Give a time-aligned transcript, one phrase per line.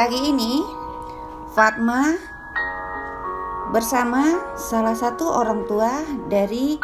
[0.00, 0.64] Pagi ini
[1.52, 2.16] Fatma
[3.68, 5.92] bersama salah satu orang tua
[6.24, 6.80] dari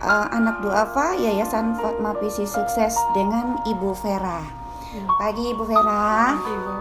[0.00, 4.40] uh, anak duafa Yayasan Fatma Visi Sukses dengan Ibu Vera.
[5.20, 6.32] Pagi Ibu Vera.
[6.40, 6.74] Ibu.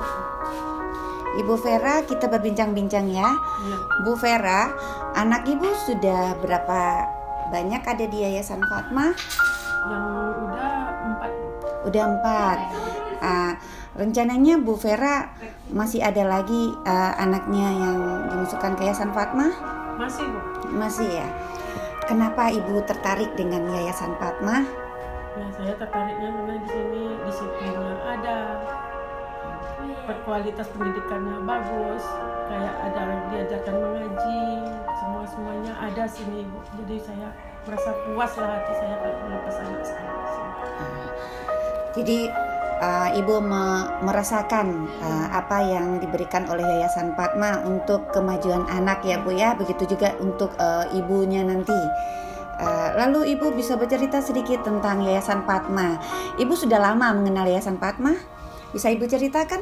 [1.44, 3.28] Ibu Vera kita berbincang-bincang ya.
[3.28, 3.78] Ya.
[4.08, 4.72] Bu Vera,
[5.12, 7.04] anak Ibu sudah berapa
[7.52, 9.12] banyak ada di Yayasan Fatma?
[9.92, 10.08] Yang
[10.40, 10.72] udah
[11.04, 11.32] empat.
[11.84, 12.60] Udah empat.
[13.20, 13.60] Ah,
[14.00, 15.36] rencananya Bu Vera
[15.70, 17.98] masih ada lagi ah, anaknya yang
[18.34, 19.54] dimasukkan ke Yayasan Fatma?
[20.02, 20.40] Masih bu.
[20.74, 21.28] Masih ya.
[22.10, 24.66] Kenapa Ibu tertarik dengan Yayasan Fatma?
[25.38, 28.38] Ya saya tertariknya karena di sini disiplinnya ada,
[30.10, 32.04] berkualitas pendidikannya bagus,
[32.50, 34.44] kayak ada diajarkan mengaji,
[34.98, 36.60] semua semuanya ada sini bu.
[36.82, 37.30] Jadi saya
[37.70, 40.12] merasa puas lah hati saya kalau melepas anak saya.
[41.94, 42.20] Jadi
[42.80, 49.22] ah, Ibu me- merasakan ah, apa yang diberikan oleh Yayasan Fatma untuk kemajuan anak ya
[49.22, 49.54] Bu ya.
[49.54, 51.78] Begitu juga untuk eh, ibunya nanti.
[52.60, 56.00] Ah, lalu Ibu bisa bercerita sedikit tentang Yayasan Fatma.
[56.40, 58.16] Ibu sudah lama mengenal Yayasan Fatma?
[58.72, 59.62] Bisa Ibu ceritakan?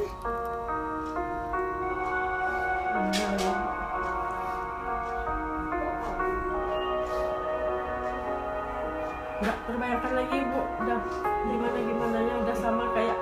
[9.38, 10.60] Nggak terbayarkan lagi bu.
[10.82, 11.00] Udah
[11.46, 13.18] gimana gimana nya udah sama kayak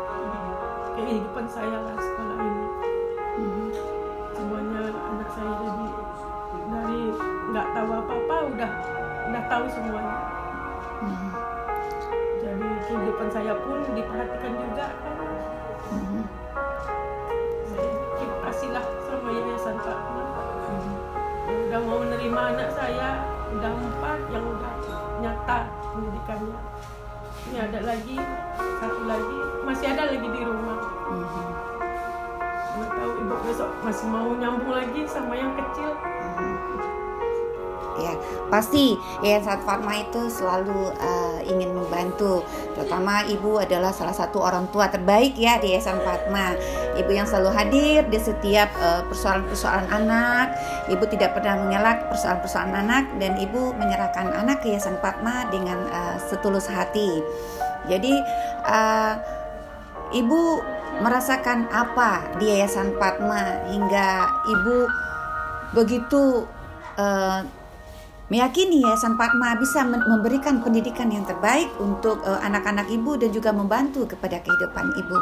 [0.96, 2.66] kehidupan saya lah sekolah ini.
[4.32, 5.86] Semuanya anak saya jadi
[6.66, 7.00] dari
[7.52, 8.70] nggak tahu apa apa udah
[9.28, 10.16] udah tahu semuanya.
[10.96, 11.30] Mhm.
[12.40, 15.16] jadi kehidupan saya pun diperhatikan juga kan.
[15.92, 16.22] Mhm.
[17.68, 19.98] saya terima kasih lah sama yayasan Pak
[21.66, 23.20] udah mau menerima anak saya
[23.52, 24.72] udah empat yang udah
[25.20, 25.58] nyata
[25.96, 26.58] pendidikannya
[27.46, 28.16] ini ada lagi
[28.60, 30.78] satu lagi masih ada lagi di rumah
[32.76, 35.96] nggak tahu ibu besok masih mau nyambung lagi sama yang kecil
[37.96, 38.12] Ya,
[38.52, 38.92] pasti
[39.24, 42.44] Yayasan Fatma itu selalu uh, ingin membantu.
[42.76, 46.52] Terutama ibu adalah salah satu orang tua terbaik ya di Yayasan Fatma.
[46.96, 50.56] Ibu yang selalu hadir di setiap uh, persoalan-persoalan anak.
[50.88, 56.16] Ibu tidak pernah mengelak persoalan-persoalan anak dan ibu menyerahkan anak ke Yayasan Fatma dengan uh,
[56.16, 57.20] setulus hati.
[57.86, 58.16] Jadi
[58.66, 59.14] uh,
[60.16, 60.60] ibu
[61.04, 64.88] merasakan apa di Yayasan Fatma hingga ibu
[65.76, 66.48] begitu
[66.96, 67.44] uh,
[68.32, 74.08] meyakini Yayasan Fatma bisa memberikan pendidikan yang terbaik untuk uh, anak-anak ibu dan juga membantu
[74.08, 75.18] kepada kehidupan ibu.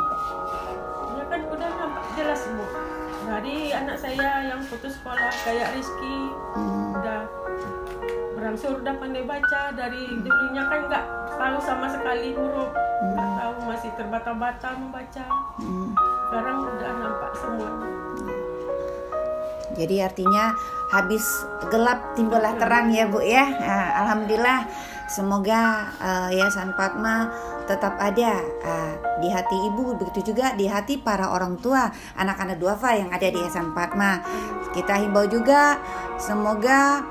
[3.75, 6.19] Anak saya yang putus sekolah kayak Rizky.
[6.55, 7.21] Hmm, udah
[8.39, 10.63] berangsur udah pandai baca dari dulunya.
[10.71, 11.05] Kan nggak
[11.35, 12.71] tahu sama sekali huruf.
[13.03, 15.27] Nggak tahu masih terbata-bata membaca.
[15.59, 15.91] Hmm.
[16.25, 18.44] sekarang udah nampak semuanya
[19.75, 20.55] Jadi artinya
[20.95, 21.23] habis
[21.69, 23.45] gelap timbullah terang ya Bu ya.
[23.45, 24.67] Nah, Alhamdulillah
[25.11, 27.29] semoga uh, Yayasan Fatma
[27.65, 32.97] tetap ada uh, di hati ibu begitu juga di hati para orang tua anak-anak duafa
[32.97, 34.21] yang ada di Yayasan Fatma.
[34.73, 35.79] Kita himbau juga
[36.17, 37.05] semoga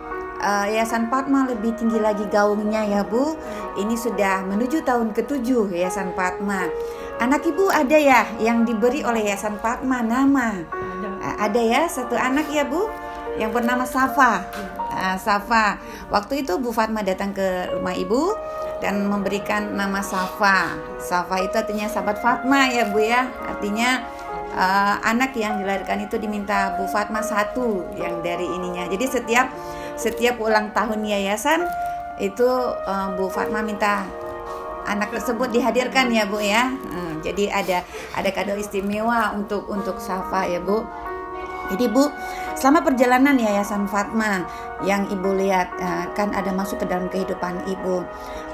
[0.44, 3.38] uh, Yayasan Fatma lebih tinggi lagi gaungnya ya Bu.
[3.79, 6.68] Ini sudah menuju tahun ketujuh Yayasan Fatma.
[7.22, 10.59] Anak ibu ada ya yang diberi oleh Yayasan Fatma nama.
[10.66, 12.89] ada Ada ya satu anak ya Bu
[13.38, 14.45] yang bernama Safa.
[14.94, 15.81] Ah, Safa.
[16.13, 18.38] Waktu itu Bu Fatma datang ke rumah Ibu
[18.81, 20.77] dan memberikan nama Safa.
[21.01, 23.25] Safa itu artinya sahabat Fatma ya Bu ya.
[23.49, 24.05] Artinya
[24.53, 28.85] ah, anak yang dilahirkan itu diminta Bu Fatma satu yang dari ininya.
[28.85, 29.49] Jadi setiap
[29.97, 31.66] setiap ulang tahun yayasan
[32.22, 32.47] itu
[32.85, 34.05] ah, Bu Fatma minta
[34.85, 36.69] anak tersebut dihadirkan ya Bu ya.
[36.69, 37.77] Hmm, jadi ada
[38.13, 40.85] ada kado istimewa untuk untuk Safa ya Bu.
[41.72, 42.12] Jadi Bu,
[42.59, 44.44] selama perjalanan Yayasan Fatma
[44.84, 48.03] yang Ibu lihat eh, kan ada masuk ke dalam kehidupan Ibu.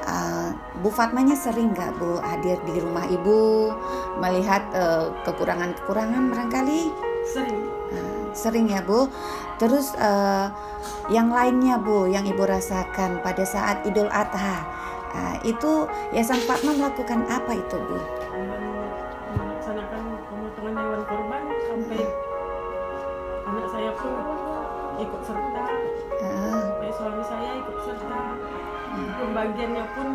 [0.06, 0.50] Eh,
[0.82, 3.74] Bu Fatmanya sering nggak Bu hadir di rumah Ibu
[4.22, 6.82] melihat eh, kekurangan-kekurangan barangkali?
[7.30, 7.62] sering
[8.34, 9.06] sering ya Bu.
[9.60, 9.92] Terus
[11.12, 14.66] yang lainnya Bu yang Ibu rasakan pada saat Idul Adha
[15.46, 18.19] itu Yayasan Fatma melakukan apa itu Bu?
[25.00, 25.64] Ikut serta
[26.20, 28.20] sampai suami saya ikut serta
[29.20, 30.08] pembagiannya pun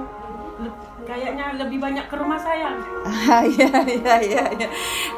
[0.60, 0.76] le-
[1.08, 4.68] kayaknya lebih banyak ke rumah saya Ah, ya, ya, ya, ya.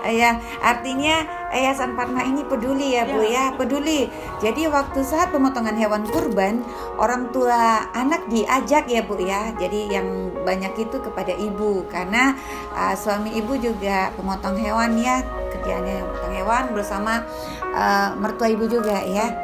[0.06, 0.31] Ya,
[0.62, 4.06] artinya Yayasan Fatma ini peduli ya, Bu ya, peduli.
[4.43, 6.62] Jadi waktu saat pemotongan hewan kurban,
[6.99, 9.50] orang tua anak diajak ya, Bu ya.
[9.56, 10.06] Jadi yang
[10.47, 12.35] banyak itu kepada ibu karena
[12.75, 15.23] ah, suami ibu juga pemotong hewan ya.
[15.67, 17.27] Bang Hewan bersama
[17.75, 19.35] uh, mertua ibu juga ya.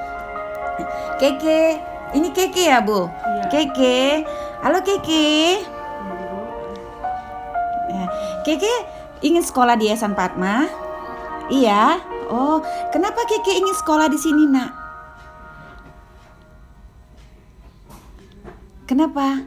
[1.19, 1.83] Keke,
[2.15, 3.11] ini Keke ya Bu?
[3.11, 3.45] Iya.
[3.51, 4.23] Keke,
[4.63, 5.67] halo Keke.
[7.91, 8.07] Ya.
[8.47, 8.71] Keke
[9.27, 10.71] ingin sekolah di Yayasan Padma?
[11.51, 11.99] Iya.
[12.31, 12.63] Oh,
[12.95, 14.71] kenapa Keke ingin sekolah di sini, Nak?
[18.87, 19.43] Kenapa?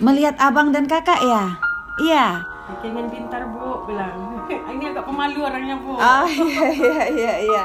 [0.00, 1.52] Melihat abang dan kakak ya?
[2.00, 2.48] Iya.
[2.68, 4.44] Pengen pintar bu, bilang.
[4.76, 5.96] Ini agak pemalu orangnya bu.
[5.96, 7.64] Oh iya iya iya iya.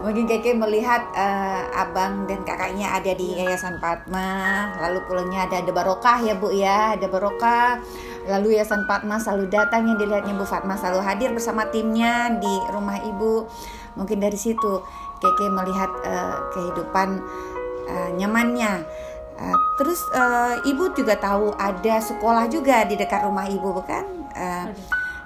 [0.00, 5.72] Mungkin Keke melihat eh, abang dan kakaknya ada di Yayasan Padma, lalu pulangnya ada ada
[5.76, 7.76] barokah ya Bu ya, ada barokah.
[8.24, 12.96] Lalu Yayasan Padma selalu datang yang dilihatnya Bu Fatma selalu hadir bersama timnya di rumah
[12.96, 13.44] Ibu.
[14.00, 14.80] Mungkin dari situ
[15.20, 17.08] Keke melihat eh, kehidupan
[17.92, 18.72] eh, nyamannya.
[19.40, 24.04] Eh, terus eh, Ibu juga tahu ada sekolah juga di dekat rumah Ibu bukan?
[24.36, 24.64] Eh,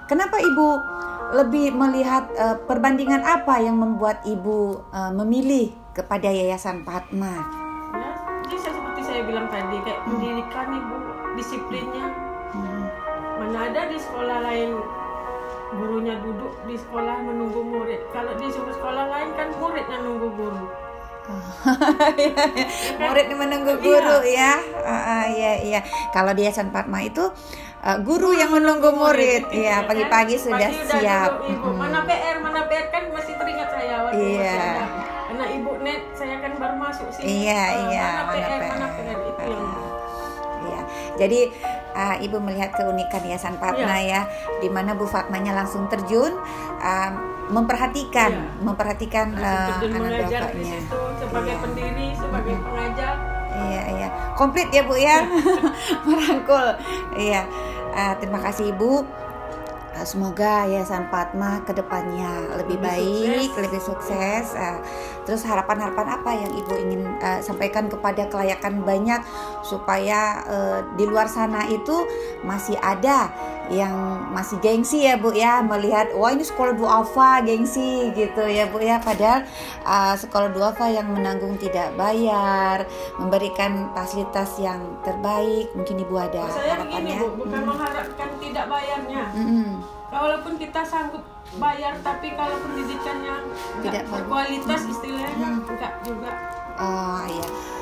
[0.05, 0.85] Kenapa ibu
[1.33, 7.33] lebih melihat eh, perbandingan apa yang membuat ibu eh, memilih kepada Yayasan Padma?
[7.97, 8.09] Ya,
[8.45, 10.95] jadi saya seperti saya bilang tadi, kayak pendidikan ibu,
[11.41, 12.05] disiplinnya.
[12.53, 12.85] Hmm.
[13.41, 14.77] Mana ada di sekolah lain
[15.73, 18.05] gurunya duduk di sekolah menunggu murid.
[18.13, 20.65] Kalau di sekolah lain kan murid yang nunggu guru.
[23.01, 25.79] Murid menunggu guru ya, Ah, ah, iya iya.
[26.11, 27.23] Kalau di Yayasan Padma itu
[27.81, 31.31] eh, guru yang menunggu murid, Iya ya pagi-pagi sudah Pagi siap.
[31.43, 31.77] ibu, Hmm.
[31.79, 34.61] mana PR, mana PR kan masih teringat saya waktu Iya.
[35.25, 37.43] Karena ibu net, saya kan baru masuk sini.
[37.43, 38.07] Iya Eh, iya.
[38.21, 39.69] Mana PR, mana PR itu yang
[40.65, 40.81] Iya.
[41.15, 41.39] Jadi
[41.93, 44.21] uh, ibu melihat keunikan Yayasan Padma Iya.
[44.21, 44.21] ya,
[44.57, 46.33] di mana Bu Fatmanya langsung terjun
[46.75, 47.11] uh,
[47.45, 48.49] memperhatikan, Iya.
[48.59, 50.77] memperhatikan langsung uh, anak bapaknya.
[51.35, 51.61] Sebagai Iya.
[51.61, 53.15] pendiri, sebagai pengajar.
[53.55, 55.17] Iya iya, komplit ya Bu ya,
[56.07, 56.67] merangkul.
[57.15, 57.43] Iya,
[57.95, 59.07] Uh, terima kasih Ibu.
[59.95, 62.27] Uh, Semoga Yayasan Padma ke depannya
[62.59, 63.63] lebih, Lebih baik, sukses.
[63.63, 64.45] lebih sukses.
[64.51, 64.77] Uh,
[65.23, 69.23] terus harapan-harapan apa yang Ibu ingin uh, sampaikan kepada kelayakan banyak
[69.63, 72.03] supaya uh, di luar sana itu
[72.43, 73.31] masih ada
[73.73, 73.93] yang
[74.33, 79.01] masih gengsi ya Bu ya melihat wah ini sekolah duafa gengsi gitu ya Bu ya
[79.01, 79.45] padahal
[79.85, 82.85] uh, sekolah duafa yang menanggung tidak bayar
[83.17, 89.23] memberikan fasilitas yang terbaik mungkin Ibu ada saya begini harapannya bu, bukan mengharapkan tidak bayarnya.
[89.33, 89.69] Mm-mm.
[90.15, 91.25] Walaupun kita sanggup
[91.59, 93.35] bayar, tapi kalau pendidikannya
[93.83, 95.67] Tidak berkualitas istilahnya, Hmm.
[95.67, 96.31] enggak juga.
[96.79, 97.74] Oh iya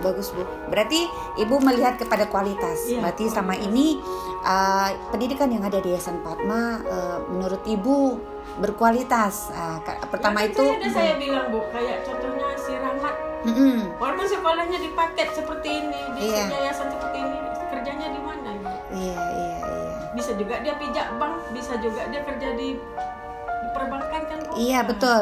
[0.00, 1.06] bagus Bu berarti
[1.36, 3.98] Ibu melihat kepada kualitas Iya, berarti sama ini
[4.42, 8.18] uh, pendidikan yang ada di Yayasan Padma uh, menurut Ibu
[8.56, 13.14] berkualitas Uh, pertama Ya, itu ada saya bilang bu, kayak contohnya si Rahmat,
[13.44, 13.76] Mm-mm.
[13.98, 16.44] walaupun sekolahnya dipaket seperti ini, di Iya.
[16.48, 17.38] yayasan seperti ini,
[17.68, 18.48] kerjanya di mana?
[18.54, 18.70] Ibu?
[18.94, 19.92] Iya, iya, iya.
[20.14, 24.52] Bisa juga dia pijak bank, bisa juga dia kerja di, di perbankan kan bu?
[24.54, 25.20] Iya, Nah, betul.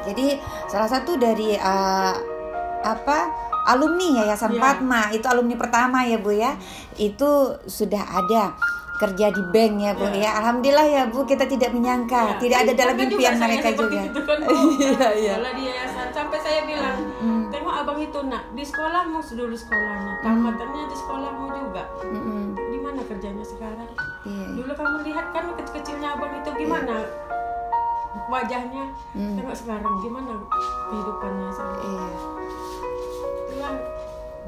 [0.00, 0.26] Jadi
[0.66, 2.14] salah satu dari uh,
[2.80, 3.18] apa
[3.66, 4.56] alumni Yayasan.
[4.56, 6.56] Padma itu alumni pertama ya Bu ya.
[6.94, 8.54] Itu sudah ada
[9.00, 10.28] kerja di bank ya Bu Iya.
[10.28, 10.30] ya.
[10.44, 14.00] Alhamdulillah ya Bu kita tidak menyangka, Ya, tidak ada dalam juga impian saya mereka juga.
[14.00, 14.38] Kan.
[14.80, 15.32] Iya, iya.
[15.36, 20.12] Sekolah di yayasan sampai saya bilang, Mm, tengok abang itu nak di sekolahmu dulu sekolahnya,
[20.20, 21.82] tamatannya di sekolahmu juga.
[22.04, 22.46] mm, mm.
[22.56, 23.88] Di mana kerjanya sekarang?
[24.28, 24.46] Iya.
[24.60, 26.96] Dulu kamu lihat kan kecil-kecilnya abang itu gimana
[28.28, 28.84] wajahnya.
[29.14, 29.34] Hmm.
[29.38, 30.34] Tengok sekarang gimana
[30.90, 31.78] kehidupannya sekarang.
[31.86, 32.08] Iya.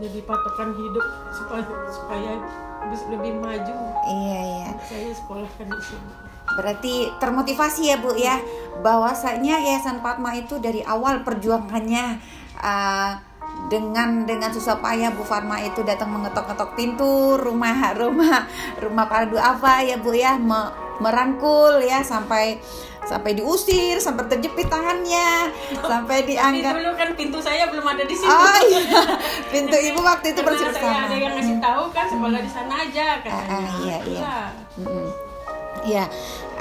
[0.00, 2.32] Jadi patokan hidup supaya supaya
[2.88, 3.76] bisa lebih maju.
[4.08, 4.70] Iya, iya.
[4.80, 6.12] Saya sekolahkan di sini.
[6.52, 8.36] Berarti termotivasi ya Bu ya
[8.84, 12.20] bahwasanya Yayasan Padma itu dari awal perjuangannya
[12.60, 13.12] uh,
[13.72, 18.48] dengan dengan susah payah Bu Fatma itu datang mengetok-ketok pintu rumah rumah
[18.80, 22.60] rumah para duafa ya Bu ya me- merangkul ya sampai
[23.02, 25.50] sampai diusir sampai terjepit tangannya
[25.90, 28.30] sampai Tapi dianggap dulu kan pintu saya belum ada di sini.
[28.30, 28.82] oh iya
[29.52, 32.74] pintu ibu waktu itu bersih saya bersama ada yang ngasih tahu kan sekolah di sana
[32.78, 33.42] aja katanya.
[33.42, 34.34] Ah, ah, iya, iya.
[35.82, 36.06] Iya,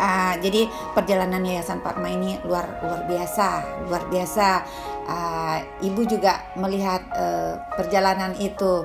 [0.01, 0.65] ah, jadi
[0.97, 4.65] perjalanan Yayasan Padma ini luar luar biasa, luar biasa.
[5.05, 8.81] Ah, ibu juga melihat eh, perjalanan itu.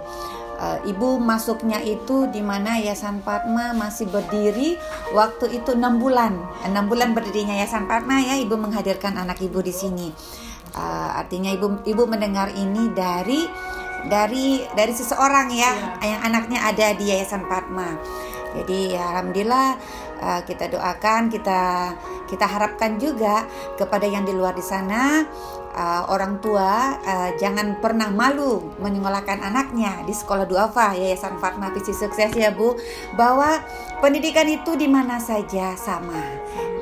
[0.57, 4.81] Eh, ibu masuknya itu di mana Yayasan Padma masih berdiri
[5.13, 6.33] waktu itu enam bulan,
[6.65, 8.41] enam bulan berdirinya Yayasan Padma ya.
[8.41, 10.09] Ibu menghadirkan anak ibu di sini.
[10.73, 13.45] Ah, artinya ibu ibu mendengar ini dari
[14.09, 16.17] dari dari seseorang ya Iya.
[16.17, 17.93] yang anaknya ada di Yayasan Padma.
[18.57, 19.77] Jadi ya alhamdulillah
[20.25, 21.93] uh, kita doakan, kita
[22.25, 23.45] kita harapkan juga
[23.77, 25.21] kepada yang di luar di sana
[25.77, 31.93] uh, orang tua uh, jangan pernah malu menyekolahkan anaknya di sekolah duafa Yayasan Fatma Visi
[31.93, 32.75] Sukses ya Bu
[33.15, 33.61] bahwa
[34.01, 36.19] pendidikan itu di mana saja sama.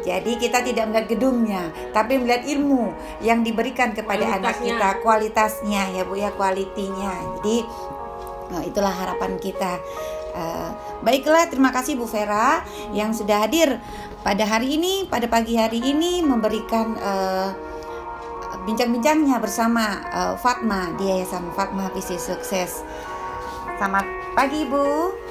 [0.05, 1.63] Jadi kita tidak melihat gedungnya,
[1.97, 2.93] tapi melihat ilmu
[3.25, 7.41] yang diberikan kepada anak kita, kualitasnya ya Bu ya, kualitinya.
[7.41, 7.65] Jadi
[8.53, 9.81] oh, itulah harapan kita.
[10.37, 12.61] Uh, baiklah, terima kasih Bu Vera
[12.93, 13.81] yang sudah hadir
[14.21, 17.74] pada hari ini, pada pagi hari ini memberikan uh,
[18.65, 22.81] bincang-bincangnya bersama uh, Fatma di Yayasan Fatma Visi Sukses.
[23.77, 25.24] Selamat pagi, Bu.